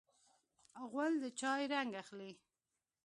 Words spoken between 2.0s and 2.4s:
اخلي.